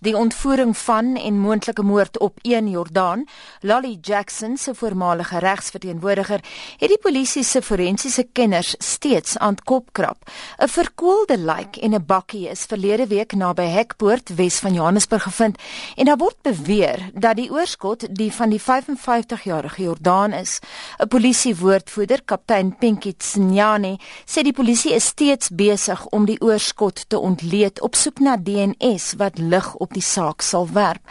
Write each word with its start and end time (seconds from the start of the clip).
Die 0.00 0.16
ontvoering 0.16 0.76
van 0.76 1.16
en 1.16 1.38
moontlike 1.38 1.82
moord 1.82 2.18
op 2.18 2.38
een 2.42 2.68
Jordaan, 2.70 3.24
Lolly 3.60 3.98
Jackson 4.00 4.56
se 4.56 4.74
voormalige 4.74 5.38
regsverteenwoordiger, 5.38 6.40
het 6.78 6.88
die 6.88 6.98
polisie 6.98 7.42
se 7.44 7.60
forensiese 7.62 8.24
kenners 8.32 8.74
steeds 8.78 9.36
aan 9.38 9.54
kop 9.64 9.92
krap. 9.92 10.30
'n 10.58 10.68
Verkoelde 10.68 11.38
lijk 11.38 11.76
en 11.76 11.94
'n 11.94 12.04
bakkie 12.06 12.48
is 12.48 12.64
verlede 12.64 13.06
week 13.06 13.32
naby 13.32 13.62
Hekpoort, 13.62 14.34
Wes 14.34 14.58
van 14.58 14.72
Johannesburg 14.72 15.22
gevind 15.22 15.58
en 15.96 16.04
daar 16.04 16.16
word 16.16 16.36
beweer 16.42 17.10
dat 17.14 17.36
die 17.36 17.50
oorskot 17.50 18.14
die 18.14 18.32
van 18.32 18.50
die 18.50 18.60
55-jarige 18.60 19.82
Jordaan 19.82 20.32
is. 20.32 20.58
'n 20.98 21.08
Polisiewoordvoerder, 21.08 22.22
kaptein 22.24 22.76
Pinky 22.76 23.14
Tsinyane, 23.16 23.98
sê 24.24 24.42
die 24.42 24.52
polisie 24.52 24.94
is 24.94 25.04
steeds 25.04 25.48
besig 25.48 26.06
om 26.06 26.24
die 26.24 26.40
oorskot 26.40 27.08
te 27.08 27.18
ontleed 27.18 27.80
op 27.80 27.94
soek 27.94 28.18
na 28.18 28.36
DNS 28.36 29.14
wat 29.16 29.38
lig 29.38 29.74
op 29.74 29.89
op 29.90 29.96
die 29.98 30.06
saak 30.06 30.42
sal 30.46 30.68
werp. 30.70 31.02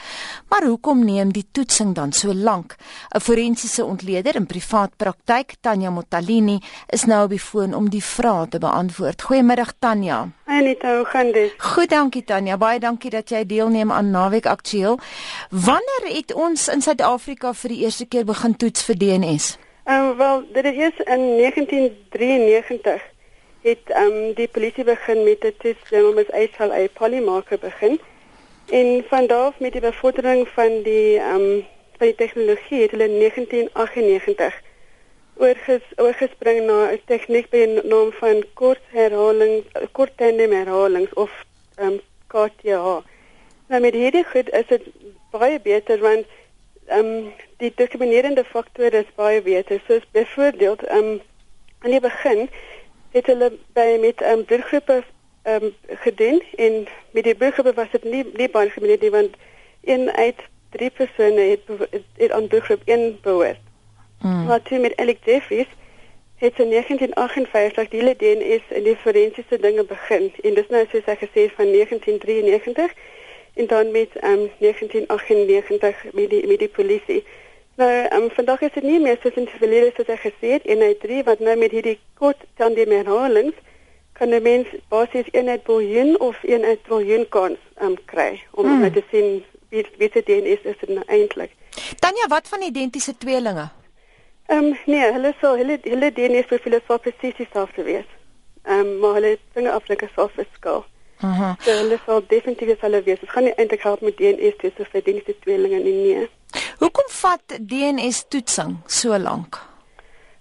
Maar 0.47 0.63
hoekom 0.63 1.03
neem 1.03 1.33
die 1.35 1.43
toetsing 1.51 1.95
dan 1.95 2.11
so 2.11 2.33
lank? 2.33 2.75
'n 3.15 3.19
Forensiese 3.19 3.83
ontleder 3.85 4.35
in 4.35 4.45
privaat 4.45 4.91
praktyk, 4.95 5.55
Tanya 5.61 5.89
Motalini, 5.89 6.59
is 6.87 7.05
nou 7.05 7.23
op 7.23 7.29
die 7.29 7.39
foon 7.39 7.73
om 7.73 7.89
die 7.89 8.03
vrae 8.03 8.47
te 8.47 8.57
beantwoord. 8.57 9.21
Goeiemiddag 9.21 9.73
Tanya. 9.79 10.29
Anita, 10.45 10.95
hoe 10.95 11.05
gaan 11.05 11.31
dit? 11.31 11.53
Goed, 11.57 11.89
dankie 11.89 12.23
Tanya. 12.23 12.57
Baie 12.57 12.79
dankie 12.79 13.09
dat 13.09 13.29
jy 13.29 13.45
deelneem 13.45 13.91
aan 13.91 14.11
Naweek 14.11 14.45
Aktueel. 14.45 14.99
Wanneer 15.49 16.15
het 16.15 16.33
ons 16.33 16.67
in 16.67 16.81
Suid-Afrika 16.81 17.53
vir 17.53 17.69
die 17.69 17.83
eerste 17.83 18.05
keer 18.05 18.25
begin 18.25 18.55
toets 18.55 18.83
vir 18.83 18.97
DNS? 18.97 19.57
Ehm 19.83 20.05
um, 20.05 20.17
wel, 20.17 20.43
dit 20.53 20.65
is 20.65 20.95
in 21.05 21.37
1993 21.37 23.01
het 23.61 23.83
ehm 23.85 24.03
um, 24.03 24.33
die 24.33 24.47
polisie 24.47 24.83
begin 24.83 25.23
met 25.23 25.43
'n 25.43 25.53
toets 25.57 25.91
om 25.91 26.17
as 26.17 26.31
uitstel 26.31 26.71
uit 26.71 26.93
polymarker 26.93 27.59
begin. 27.59 27.99
En 28.69 29.03
van 29.07 29.27
daar 29.27 29.45
af 29.45 29.59
met 29.59 29.71
die 29.71 29.81
bevordering 29.81 30.47
van 30.47 30.81
die 30.81 31.17
ehm 31.17 31.41
um, 31.41 31.65
van 31.97 32.07
die 32.07 32.15
tegnologie 32.15 32.81
het 32.81 32.91
hulle 32.91 33.03
in 33.03 33.17
1998 33.19 34.61
oorges, 35.35 35.81
oorgespring 35.95 36.65
na 36.65 36.91
'n 36.91 37.01
tegniek 37.05 37.49
by 37.49 37.57
die 37.65 37.81
naam 37.93 38.11
van 38.11 38.43
kort 38.53 38.83
herhaling 38.93 39.65
kort 39.91 40.13
tandem 40.17 40.51
herhalings 40.51 41.13
of 41.13 41.31
ehm 41.75 41.87
um, 41.87 41.99
KTH. 42.27 42.87
Nou 43.67 43.81
met 43.81 43.93
hierdie 43.93 44.23
goed 44.23 44.49
is 44.49 44.67
dit 44.67 44.83
baie 45.31 45.59
beter 45.59 45.99
want 45.99 46.25
ehm 46.85 47.05
um, 47.05 47.33
die 47.57 47.71
diskriminerende 47.75 48.43
faktore 48.43 48.97
is 48.97 49.15
baie 49.15 49.41
beter. 49.41 49.81
Soos 49.87 50.05
byvoorbeeld 50.11 50.83
ehm 50.83 50.97
um, 50.97 51.21
aan 51.79 51.91
die 51.91 51.99
begin 51.99 52.49
het 53.11 53.25
hulle 53.25 53.51
by 53.73 53.97
met 54.01 54.21
ehm 54.21 54.37
um, 54.39 54.45
bloedgroepe 54.45 55.03
um, 55.49 55.73
gedoen 55.87 56.43
en 56.55 56.87
met 57.11 57.23
die 57.23 57.35
burger 57.35 57.73
was 57.73 57.91
dit 57.91 58.03
nie 58.03 58.23
nie 58.33 58.49
baie 58.49 58.69
gemeen 58.69 58.97
nie 58.99 59.09
want 59.09 59.35
een 59.83 60.11
uit 60.11 60.41
drie 60.69 60.89
persone 60.89 61.41
het 61.41 61.61
het, 61.89 62.03
het 62.17 62.31
aan 62.31 62.47
burgergroep 62.47 62.81
1 62.85 63.17
behoort. 63.21 63.59
Mm. 64.21 64.45
Maar 64.45 64.61
toe 64.61 64.79
met 64.79 64.95
Alec 64.95 65.17
Jeffries 65.25 65.67
het 66.35 66.59
in 66.59 66.69
1958 66.69 67.89
die 67.89 67.99
hele 67.99 68.15
DNS 68.15 68.61
in 68.77 68.83
die 68.83 68.95
forensiese 68.95 69.57
dinge 69.59 69.83
begin 69.83 70.31
en 70.43 70.53
dis 70.53 70.67
nou 70.67 70.85
soos 70.91 71.05
hy 71.05 71.15
gesê 71.15 71.47
van 71.55 71.71
1993 71.71 72.93
en 73.53 73.67
dan 73.67 73.91
met 73.91 74.15
ehm 74.15 74.31
um, 74.31 74.49
1998 74.57 76.03
met 76.13 76.29
die 76.29 76.47
met 76.47 76.59
die 76.59 76.69
polisie. 76.79 77.23
Nou, 77.75 77.91
ehm 77.91 78.21
um, 78.21 78.29
vandag 78.31 78.61
is 78.61 78.73
dit 78.73 78.83
nie 78.83 78.99
meer 78.99 79.17
soos 79.21 79.33
in 79.33 79.49
die 79.49 79.59
verlede 79.63 79.91
soos 79.95 80.07
hy 80.07 80.19
gesê 80.27 80.53
het 80.57 80.65
en 80.65 80.85
hy 80.85 80.93
drie 80.99 81.23
wat 81.23 81.39
nou 81.39 81.57
met 81.57 81.71
hierdie 81.71 81.99
kort 82.13 82.45
tandem 82.55 82.91
herhalings 82.91 83.55
kan 84.19 84.29
'n 84.35 84.41
mens 84.41 84.67
basies 84.91 85.29
1 85.31 85.49
uit 85.49 85.63
biljoen 85.63 86.19
of 86.19 86.43
1 86.43 86.63
uit 86.63 86.83
triljoen 86.83 87.25
kans 87.29 87.59
um, 87.81 87.95
kry 88.05 88.43
om 88.51 88.65
mm. 88.65 88.91
te 88.93 89.03
sien 89.11 89.43
wie 89.69 89.85
wie 89.97 90.09
dit 90.13 90.29
is 90.29 90.61
is 90.71 90.79
dit 90.79 90.89
nou 90.89 91.03
eintlik. 91.07 91.51
Tanya, 91.99 92.27
wat 92.27 92.47
van 92.47 92.61
identiese 92.61 93.17
tweelinge? 93.17 93.69
Ehm 94.45 94.65
um, 94.65 94.77
nee, 94.85 95.11
hulle 95.11 95.33
sou 95.41 95.57
hulle 95.57 95.79
hulle 95.81 96.11
DNA 96.11 96.41
profiele 96.49 96.81
sou 96.87 96.97
presies 96.99 97.35
dieselfde 97.37 97.83
wees. 97.83 98.09
Ehm 98.63 98.79
um, 98.79 98.97
maar 98.99 99.13
hulle 99.19 99.37
dinge 99.53 99.71
aflike 99.71 100.09
sou 100.15 100.29
verskil. 100.35 100.83
Aha. 101.19 101.55
So 101.61 101.71
hulle 101.71 101.99
sou 102.05 102.19
definitief 102.27 102.67
dieselfde 102.73 103.03
wees. 103.03 103.19
Dit 103.19 103.29
gaan 103.29 103.43
nie 103.43 103.55
eintlik 103.55 103.83
help 103.83 104.01
met 104.01 104.17
DNA 104.17 104.51
tussen 104.57 104.91
vir 104.91 105.01
identiese 105.01 105.39
tweelinge 105.39 105.79
nie. 105.85 105.93
nie. 105.93 106.27
Hoekom 106.79 107.09
vat 107.21 107.57
DNA 107.59 108.09
toetsing 108.27 108.77
so 108.87 109.17
lank? 109.17 109.61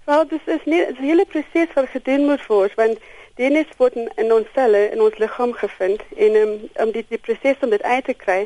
Wel, 0.08 0.28
dis 0.28 0.46
is 0.46 0.64
nie 0.64 0.82
'n 0.86 0.96
hele 1.04 1.24
proses 1.24 1.74
wat 1.74 1.88
gedoen 1.88 2.24
moet 2.26 2.46
word 2.46 2.74
want 2.74 2.98
DNA 3.38 3.64
word 3.78 3.94
in, 3.94 4.32
ons 4.34 4.48
selle 4.54 4.80
in 4.90 5.00
ons 5.00 5.18
liggaam 5.22 5.52
gevind 5.54 6.02
en 6.16 6.36
um, 6.40 6.54
om 6.82 6.90
die, 6.90 7.04
die 7.08 7.20
proses 7.22 7.60
om 7.62 7.70
dit 7.70 7.82
uit 7.82 8.04
te 8.04 8.14
kry 8.14 8.40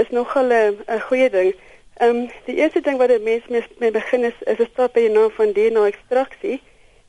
is 0.00 0.08
nogal 0.08 0.48
'n 0.52 1.00
goeie 1.08 1.28
ding. 1.30 1.52
Ehm 2.00 2.16
um, 2.16 2.30
die 2.46 2.56
eerste 2.56 2.80
ding 2.80 2.96
wat 2.96 3.10
'n 3.10 3.22
mens 3.22 3.46
mee, 3.48 3.64
mee 3.78 3.90
begin 3.90 4.24
is 4.24 4.38
is 4.52 4.58
'n 4.58 4.70
stap 4.72 4.92
by 4.92 5.04
naam 5.12 5.30
van 5.30 5.52
DNA 5.52 5.86
ekstraksie 5.86 6.60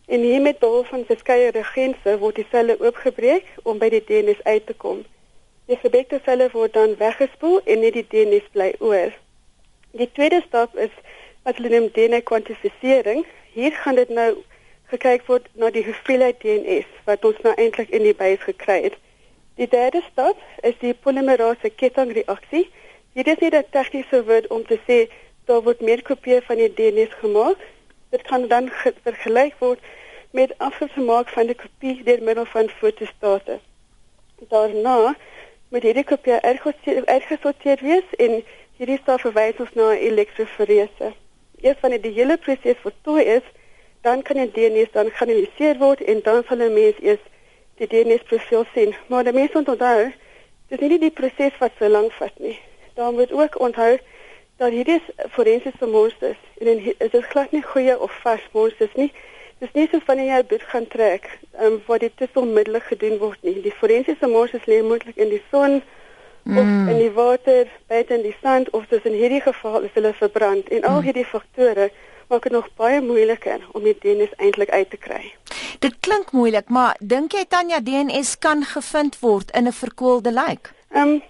en 0.06 0.20
hier 0.20 0.42
met 0.42 0.60
behulp 0.60 0.88
van 0.88 1.06
verskeie 1.06 1.52
reagense 1.52 2.18
word 2.20 2.36
die 2.36 2.48
selle 2.52 2.76
oopgebreek 2.80 3.46
om 3.64 3.78
by 3.78 3.90
die 3.90 4.04
DNA 4.04 4.36
uit 4.44 4.66
te 4.66 4.74
kom. 4.74 5.06
Die 5.66 5.78
gebekte 5.78 6.20
selle 6.26 6.50
word 6.52 6.74
dan 6.74 6.98
weggespoel 6.98 7.62
en 7.64 7.80
net 7.80 7.94
die 7.94 8.08
DNA 8.10 8.40
bly 8.52 8.74
oor. 8.80 9.14
Die 9.92 10.12
tweede 10.12 10.42
stap 10.48 10.76
is 10.76 10.92
wat 11.44 11.56
hulle 11.56 11.70
noem 11.70 11.90
DNA 11.94 12.20
kwantifisering. 12.20 13.26
Hier 13.54 13.72
gaan 13.72 13.96
dit 13.96 14.10
nou 14.10 14.44
gekyk 14.94 15.26
word 15.30 15.50
na 15.58 15.72
die 15.74 15.84
hoeveelheid 15.88 16.40
DNS 16.44 16.90
wat 17.08 17.26
ons 17.26 17.40
nou 17.46 17.54
eintlik 17.58 17.90
in 17.98 18.06
die 18.06 18.16
buis 18.18 18.42
gekry 18.46 18.80
het. 18.86 18.98
Die 19.58 19.68
derde 19.70 20.02
stap 20.12 20.40
is 20.70 20.78
die 20.82 20.94
polimerase 21.06 21.70
kettingreaksie. 21.82 22.68
Dit 23.18 23.28
is 23.28 23.42
nie 23.42 23.52
'n 23.52 23.66
tegniese 23.72 24.24
woord 24.26 24.48
om 24.48 24.66
te 24.66 24.78
sê 24.88 24.98
daar 25.46 25.64
word 25.66 25.82
meer 25.82 26.02
kopieë 26.02 26.42
van 26.48 26.58
die 26.58 26.74
DNS 26.78 27.14
gemaak. 27.22 27.58
Dit 28.10 28.22
kan 28.22 28.48
dan 28.48 28.70
vergelyk 29.04 29.56
word 29.60 29.80
met 30.32 30.58
afgemaak 30.58 31.30
van 31.30 31.46
die 31.46 31.56
kopie 31.56 32.04
deur 32.04 32.22
middel 32.24 32.46
van 32.46 32.70
fotostate. 32.70 33.60
Daarna 34.50 35.16
moet 35.70 35.84
hierdie 35.84 36.04
kopie 36.04 36.40
uitgesorteer 37.06 37.80
wees 37.82 38.08
en 38.18 38.44
hierdie 38.78 39.00
stap 39.02 39.22
verwys 39.22 39.60
ons 39.60 39.74
na 39.74 39.94
elektroforese. 39.94 41.14
Eers 41.62 41.80
wanneer 41.82 42.02
die 42.02 42.16
hele 42.18 42.38
proses 42.38 42.82
voltooi 42.82 43.24
is, 43.24 43.46
dan 44.04 44.22
kan 44.22 44.36
die 44.36 44.52
DNA 44.52 44.86
dan 44.92 45.12
geanaliseer 45.16 45.78
word 45.80 46.02
en 46.02 46.20
dan 46.24 46.44
sal 46.48 46.60
'n 46.62 46.74
mens 46.74 47.00
eers 47.00 47.24
die 47.80 47.88
DNA 47.88 48.18
profiel 48.28 48.66
sien. 48.74 48.96
Maar 49.08 49.24
die 49.24 49.34
mens 49.34 49.54
moet 49.54 49.68
onthou, 49.68 50.12
dis 50.68 50.80
nie 50.80 51.00
die 51.00 51.12
proses 51.12 51.58
wat 51.60 51.72
so 51.80 51.88
lank 51.88 52.12
vat 52.12 52.40
nie. 52.40 52.60
Dan 52.94 53.16
moet 53.16 53.32
ook 53.32 53.60
onthou 53.60 53.98
dat 54.58 54.72
hierdie 54.72 55.02
forensiese 55.30 55.86
monsters 55.86 56.38
en 56.58 56.84
dit 56.84 57.14
is 57.14 57.30
glad 57.30 57.52
nie 57.52 57.64
goeie 57.64 58.00
of 58.00 58.12
vars 58.22 58.48
monsters 58.52 58.94
nie. 58.94 59.12
Dis 59.58 59.72
nie 59.74 59.88
so 59.92 60.00
van 60.06 60.20
jy 60.26 60.44
bloed 60.44 60.64
gaan 60.72 60.88
trek, 60.88 61.30
ehm 61.52 61.66
um, 61.66 61.82
waar 61.86 62.00
dit 62.00 62.18
te 62.18 62.28
onmiddellik 62.34 62.84
gedoen 62.84 63.18
word 63.18 63.42
nie. 63.42 63.62
Die 63.62 63.76
forensiese 63.80 64.28
monsters 64.28 64.66
lê 64.66 64.82
moontlik 64.84 65.16
in 65.16 65.30
die 65.30 65.44
son 65.52 65.82
mm. 66.44 66.58
of 66.58 66.92
in 66.92 66.98
die 67.00 67.12
water, 67.12 67.68
buite 67.88 68.14
in 68.14 68.22
die 68.22 68.36
sand 68.42 68.70
of 68.70 68.84
soos 68.90 69.08
in 69.08 69.16
hierdie 69.16 69.42
geval 69.42 69.82
is 69.88 69.94
hulle 69.94 70.14
verbrand 70.14 70.70
en 70.70 70.84
al 70.84 71.00
mm. 71.00 71.08
hierdie 71.08 71.30
faktore 71.36 71.92
maak 72.34 72.44
dit 72.44 72.52
nog 72.52 72.70
baie 72.76 73.02
moeiliker 73.02 73.62
om 73.78 73.84
die 73.86 73.94
DNS 74.02 74.32
eintlik 74.42 74.70
uit 74.70 74.90
te 74.90 74.98
kry. 74.98 75.34
Dit 75.80 76.00
klink 76.00 76.32
moeilik, 76.32 76.70
maar 76.70 76.96
dink 77.00 77.36
jy 77.38 77.44
Tanya 77.46 77.78
DNS 77.82 78.38
kan 78.42 78.64
gevind 78.66 79.20
word 79.22 79.52
in 79.52 79.68
'n 79.68 79.72
verkoelde 79.84 80.32
lijk? 80.32 80.74
Ehm 80.90 81.08
um, 81.08 81.22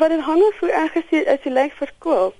wat 0.00 0.10
dit 0.10 0.20
hang 0.20 0.42
af 0.42 0.58
hoe 0.60 0.70
erg 0.70 0.94
is 0.94 1.08
die, 1.10 1.24
die 1.42 1.52
lijk 1.52 1.72
verkoel. 1.72 2.34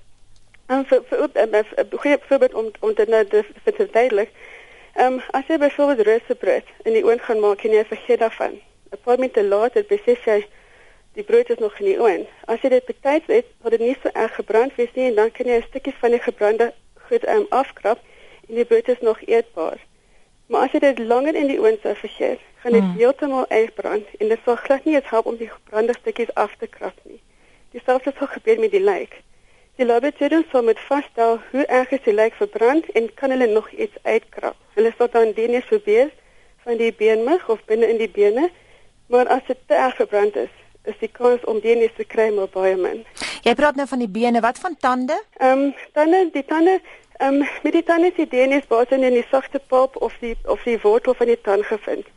Ehm 0.67 0.77
um, 0.77 0.85
vir 0.85 1.01
vir 1.07 1.29
'n 1.33 1.97
goeie 1.97 2.17
voorbeeld 2.27 2.53
om 2.53 2.71
om 2.79 2.93
dit 2.93 3.07
nou 3.07 3.25
te 3.25 3.45
verduidelik. 3.63 4.29
Ehm 4.93 5.13
um, 5.13 5.21
as 5.31 5.47
jy 5.47 5.57
byvoorbeeld 5.57 6.07
roosteribrood 6.07 6.67
in 6.83 6.93
die 6.93 7.05
oond 7.05 7.21
gaan 7.21 7.39
maak 7.39 7.63
en 7.63 7.71
jy 7.71 7.85
vergeet 7.85 8.19
daarvan. 8.19 8.53
'n 8.91 8.97
Paar 9.03 9.19
minute 9.19 9.43
later 9.43 9.85
besef 9.87 10.25
jy 10.25 10.45
die 11.13 11.23
brood 11.23 11.49
is 11.49 11.57
nog 11.57 11.79
in 11.79 11.85
die 11.85 11.99
oond. 11.99 12.27
As 12.45 12.61
jy 12.61 12.69
dit 12.69 12.85
betyds 12.85 13.27
het, 13.27 13.45
word 13.61 13.77
dit 13.77 13.87
nie 13.87 13.97
so 14.03 14.09
erg 14.13 14.35
gebrand 14.35 14.75
wees 14.75 14.93
nie 14.93 15.07
en 15.09 15.15
dan 15.15 15.31
kan 15.31 15.45
jy 15.45 15.57
'n 15.57 15.69
stukkie 15.69 15.95
van 15.99 16.11
die 16.11 16.19
gebrande 16.19 16.73
goed 17.11 17.27
um, 17.27 17.45
afkrap 17.49 17.97
en 17.97 18.10
die 18.55 18.65
brood 18.65 18.87
is 18.87 18.99
nog 19.01 19.21
eetbaar. 19.25 19.79
Maar 20.51 20.61
as 20.67 20.73
jy 20.75 20.79
dit 20.83 20.99
langer 20.99 21.35
in 21.35 21.47
die 21.47 21.59
oond 21.59 21.79
sou 21.81 21.95
vergeet, 21.95 22.39
gaan 22.61 22.75
dit 22.75 22.83
hmm. 22.83 22.97
heeltemal 22.97 23.45
uitbrand 23.49 24.07
en 24.19 24.27
dit 24.27 24.39
sal 24.45 24.55
glad 24.55 24.85
nie 24.85 24.99
help 25.01 25.25
om 25.25 25.37
die 25.39 25.49
gebrande 25.49 25.95
stukkies 25.99 26.33
af 26.33 26.55
te 26.59 26.67
krap 26.67 26.97
nie. 27.03 27.21
Dieselfde 27.71 28.13
sal 28.17 28.27
gebeur 28.27 28.59
met 28.59 28.71
die 28.71 28.83
lijk. 28.83 29.21
Die 29.79 29.85
laboratorium 29.85 30.43
sal 30.51 30.63
moet 30.67 30.79
vasstel 30.79 31.39
hoe 31.51 31.65
erg 31.65 31.91
is 31.95 32.03
die 32.03 32.13
lijk 32.13 32.35
verbrand 32.35 32.89
en 32.91 33.13
kan 33.13 33.29
hulle 33.29 33.47
nog 33.47 33.69
iets 33.71 33.95
uitkrap. 34.03 34.55
Hulle 34.75 34.93
sal 34.97 35.09
dan 35.11 35.31
DNA 35.33 35.63
probeer 35.69 36.11
van 36.63 36.77
die 36.77 36.93
beenmig 36.93 37.49
of 37.49 37.63
binne 37.65 37.87
in 37.87 37.97
die 37.97 38.11
bene, 38.11 38.49
maar 39.07 39.27
as 39.27 39.47
dit 39.47 39.57
te 39.65 39.73
erg 39.73 39.95
verbrand 39.95 40.35
is, 40.35 40.51
is 40.83 40.97
die 40.99 41.09
kans 41.11 41.43
om 41.49 41.59
DNA 41.63 41.87
te 41.95 42.03
kry 42.03 42.27
maar 42.35 42.51
baie 42.51 42.75
min. 42.75 43.05
Jy 43.41 43.55
praat 43.57 43.79
nou 43.79 43.87
van 43.87 44.03
die 44.03 44.11
bene, 44.11 44.41
wat 44.43 44.59
van 44.59 44.77
tande? 44.77 45.17
Ehm 45.39 45.69
um, 45.69 45.73
tande, 45.97 46.27
die 46.33 46.45
tande 46.45 46.77
Ehm 47.21 47.33
um, 47.33 47.47
met 47.63 47.71
die 47.71 47.83
tande 47.83 48.11
se 48.15 48.25
DNA 48.27 48.61
basies 48.67 48.97
in 48.97 49.13
die 49.13 49.25
sagte 49.31 49.59
pulp 49.67 49.95
of 49.95 50.13
die 50.19 50.35
of 50.43 50.63
die 50.63 50.79
wortel 50.81 51.13
van 51.13 51.27
die 51.29 51.41
tand 51.41 51.65
gevind. 51.65 52.07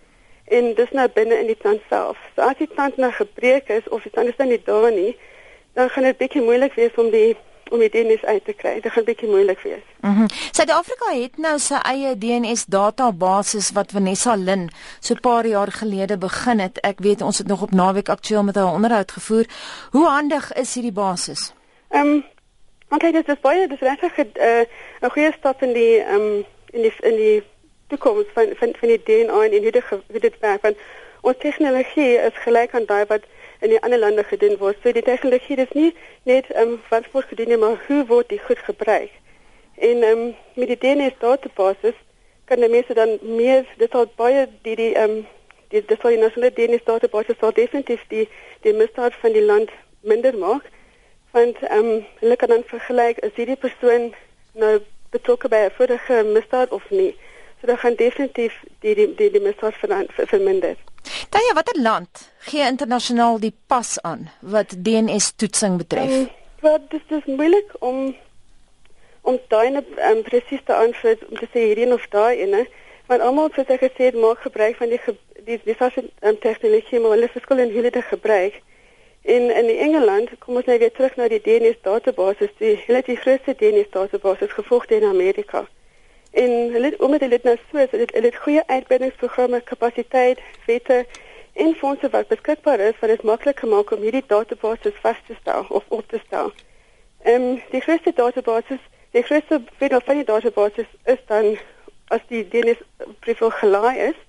En 0.45 0.75
dis 0.75 0.91
nou 0.91 1.09
binne 1.12 1.41
in 1.41 1.47
die 1.47 1.59
tand 1.61 1.81
self. 1.89 2.17
So 2.37 2.41
as 2.41 2.56
die 2.56 2.69
tand 2.75 2.97
nou 2.97 3.11
gebreek 3.12 3.69
is 3.69 3.89
of 3.89 4.03
die 4.03 4.12
tand 4.15 4.33
is 4.33 4.39
nou 4.41 4.49
nie 4.49 4.62
daar 4.65 4.93
nie, 4.93 5.12
dan 5.77 5.91
gaan 5.93 6.09
dit 6.09 6.17
bietjie 6.17 6.43
moeilik 6.43 6.73
wees 6.81 6.97
om 6.97 7.11
die 7.12 7.37
om 7.73 7.85
die 7.85 7.91
DNS 7.93 8.25
uit 8.25 8.45
te 8.45 8.53
kry. 8.56 8.75
Dit 8.81 8.93
gaan 8.93 9.05
bietjie 9.05 9.29
moeilik 9.29 9.61
wees. 9.61 9.85
Mhm. 10.01 10.25
Mm 10.25 10.27
Suid-Afrika 10.56 11.12
het 11.12 11.37
nou 11.37 11.59
sy 11.59 11.83
eie 11.93 12.17
DNS 12.19 12.65
database 12.65 13.61
wat 13.77 13.93
Vanessa 13.93 14.35
Lin 14.35 14.71
so 15.01 15.15
'n 15.15 15.21
paar 15.21 15.47
jaar 15.47 15.73
gelede 15.73 16.17
begin 16.19 16.65
het. 16.65 16.81
Ek 16.81 16.99
weet 16.99 17.21
ons 17.21 17.39
het 17.39 17.47
nog 17.47 17.62
op 17.62 17.71
naweek 17.71 18.09
aktueel 18.09 18.43
met 18.43 18.55
haar 18.55 18.73
onderhoud 18.73 19.12
gevoer. 19.12 19.45
Hoe 19.91 20.06
handig 20.06 20.53
is 20.53 20.75
hierdie 20.75 20.93
basis? 20.93 21.53
Ehm 21.89 22.06
um, 22.06 22.25
Want 22.94 23.12
dit 23.12 23.29
is 23.29 23.41
baie 23.43 23.67
dis 23.67 23.81
regtig 23.81 24.19
'n 24.19 24.31
uh, 24.49 24.64
'n 25.02 25.11
goeie 25.11 25.32
stap 25.32 25.62
in 25.62 25.73
die 25.73 25.99
ehm 25.99 26.14
um, 26.14 26.44
in 26.76 26.82
die 26.82 26.93
in 27.00 27.17
die 27.17 27.43
toekoms 27.87 28.26
van 28.35 28.52
van 28.58 28.75
van 28.81 28.88
die 28.88 29.02
DNA 29.02 29.38
en 29.44 29.62
hoe 29.62 29.70
dit 29.70 29.88
hoe 29.88 30.20
dit 30.26 30.37
werk 30.41 30.62
want 30.62 30.76
ons 31.20 31.37
tegnologie 31.38 32.12
is 32.29 32.37
gelyk 32.44 32.75
aan 32.75 32.87
daai 32.87 33.05
wat 33.06 33.25
in 33.61 33.69
die 33.69 33.81
ander 33.81 33.99
lande 33.99 34.25
gedoen 34.25 34.56
word. 34.58 34.76
So 34.82 34.93
die 34.93 35.02
tegnologie 35.02 35.56
is 35.56 35.73
nie 35.73 35.94
net 36.23 36.50
ehm 36.50 36.69
um, 36.69 36.82
wat 36.91 37.11
word 37.12 37.26
gedoen 37.32 37.58
maar 37.58 37.82
hoe 37.87 38.06
word 38.06 38.29
dit 38.29 38.41
goed 38.46 38.58
gebruik? 38.58 39.11
En 39.75 40.02
ehm 40.02 40.19
um, 40.19 40.35
met 40.55 40.69
die 40.69 40.79
DNA 40.79 41.11
databasis 41.19 41.99
kan 42.44 42.61
die 42.61 42.69
mense 42.69 42.94
dan 42.94 43.19
meer 43.23 43.67
dit 43.76 43.91
sal 43.91 44.06
baie 44.17 44.46
die 44.62 44.76
die 44.76 44.94
ehm 44.94 45.11
um, 45.11 45.26
die 45.69 45.85
die 45.85 45.99
sal 46.00 46.11
die 46.11 46.23
nasionale 46.23 46.55
DNA 46.55 46.79
databasis 46.85 47.38
sal 47.41 47.52
definitief 47.52 48.06
die 48.08 48.29
die 48.61 48.73
misdaad 48.73 49.14
van 49.14 49.32
die 49.32 49.46
land 49.50 49.70
minder 50.00 50.38
maak 50.38 50.70
want 51.34 51.56
ehm 51.62 51.78
um, 51.78 52.06
hulle 52.22 52.36
kan 52.36 52.48
dan 52.48 52.62
vergelyk 52.70 53.19
is 53.26 53.36
hierdie 53.38 53.60
persoon 53.66 54.12
nou 54.62 54.75
betrokke 55.14 55.48
by 55.48 55.60
'n 55.66 55.76
vorige 55.78 56.22
misdaad 56.36 56.70
of 56.70 56.84
nie. 56.90 57.12
So 57.60 57.66
dan 57.66 57.78
gaan 57.78 57.94
definitief 57.94 58.54
die 58.81 58.94
die 58.94 59.14
die, 59.14 59.31
die 59.31 59.40
misdaad 59.40 59.75
ver, 59.81 60.06
ver, 60.16 60.26
verminder. 60.26 60.76
Tanya, 61.28 61.54
watter 61.54 61.81
land 61.81 62.31
gee 62.38 62.66
internasionaal 62.66 63.38
die 63.40 63.54
pas 63.66 63.90
aan 64.02 64.31
wat 64.40 64.76
DNS 64.86 65.32
toetsing 65.36 65.76
betref? 65.76 66.10
Um, 66.10 66.28
wat 66.60 66.90
dis 66.90 67.04
dis 67.08 67.25
moeilik 67.25 67.70
om 67.78 68.16
om 69.20 69.38
daai 69.48 69.76
um, 70.10 70.22
presies 70.22 70.62
te 70.64 70.75
antwoord 70.75 71.28
om 71.28 71.36
te 71.36 71.48
sê 71.52 71.60
hierdie 71.69 71.92
of 71.92 72.06
daai 72.12 72.36
ene, 72.44 72.66
want 73.06 73.20
almal 73.20 73.50
het 73.56 73.72
gesê 73.81 74.12
maak 74.14 74.38
gebruik 74.46 74.76
van 74.76 74.88
die 74.88 75.00
die 75.44 75.60
die 75.64 75.76
sosiale 75.78 76.10
um, 76.20 76.38
tegnologie 76.38 77.00
maar 77.00 77.16
hulle 77.16 77.28
verskil 77.28 77.58
in 77.58 77.72
hoe 77.72 77.81
hulle 77.81 77.90
dit 77.90 78.08
gebruik. 78.12 78.62
In 79.25 79.50
in 79.56 79.69
Engeland 79.79 80.29
kom 80.38 80.56
ons 80.56 80.65
nou 80.65 80.79
weer 80.79 80.93
terug 80.93 81.15
na 81.17 81.29
die 81.32 81.41
DNS 81.41 81.79
database, 81.81 82.50
die 82.59 82.75
hulle 82.87 83.00
die 83.06 83.17
grootste 83.17 83.55
DNS 83.56 83.87
database 83.91 84.49
gevolg 84.49 84.85
in 84.93 85.05
Amerika. 85.09 85.62
En 86.31 86.50
hulle 86.73 86.91
omdat 86.99 87.21
hulle 87.21 87.38
dit 87.38 87.47
nou 87.49 87.55
so 87.71 87.79
is, 87.79 87.91
hulle 87.91 88.09
hulle 88.12 88.29
het 88.29 88.37
goeie 88.37 88.62
uitbreidingsprogramme, 88.67 89.61
kapasiteit, 89.71 90.43
wette 90.67 91.06
en 91.53 91.73
fondse 91.75 92.11
wat 92.11 92.29
beskikbaar 92.29 92.85
is 92.85 92.99
wat 93.00 93.15
dit 93.15 93.23
maklik 93.23 93.65
gemaak 93.65 93.94
om 93.97 94.05
hierdie 94.05 94.25
database 94.26 94.93
vas 95.00 95.25
te 95.27 95.37
stel 95.41 95.65
of 95.69 95.88
op 95.88 96.05
te 96.09 96.20
stel. 96.27 96.53
Ehm 97.23 97.49
um, 97.49 97.62
die 97.70 97.81
grootste 97.81 98.12
database, 98.12 98.79
die 99.17 99.23
grootste 99.23 99.62
veel 99.79 100.00
van 100.05 100.20
die 100.20 100.29
database 100.29 100.85
is 101.05 101.25
dan 101.32 101.56
as 102.12 102.29
die 102.29 102.44
DNS 102.49 102.85
profiel 103.25 103.56
gelaai 103.62 103.99
is, 104.11 104.20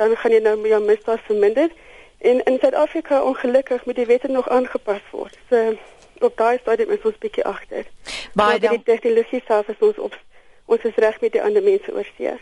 dan 0.00 0.16
gaan 0.16 0.32
jy 0.32 0.40
nou 0.40 0.56
jou 0.68 0.80
misdaad 0.88 1.20
verminder. 1.28 1.68
En 2.18 2.44
in 2.44 2.58
Suid-Afrika 2.60 3.22
ongelukkig 3.22 3.84
moet 3.84 3.94
die 3.94 4.06
wette 4.06 4.28
nog 4.28 4.48
aangepas 4.48 5.00
word. 5.10 5.38
So 5.50 5.76
op 6.18 6.36
daai 6.36 6.58
stadium 6.58 6.90
is 6.90 7.02
ons 7.02 7.18
bietjie 7.18 7.44
agter. 7.44 7.86
Baie 8.34 8.58
dankie. 8.58 8.82
Die 8.82 8.94
tegnologie 8.94 9.42
self 9.46 9.68
is 9.68 9.78
ons 9.78 9.98
op 9.98 10.18
ons 10.64 10.82
is 10.84 10.94
reg 10.94 11.20
met 11.20 11.32
die 11.32 11.42
ander 11.42 11.62
mense 11.62 11.94
oorsee. 11.94 12.38